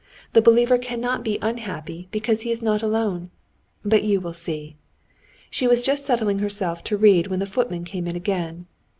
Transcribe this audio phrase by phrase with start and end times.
[0.33, 3.29] The believer cannot be unhappy because he is not alone.
[3.85, 4.75] But you will see."
[5.51, 8.65] She was just settling herself to read when the footman came in again.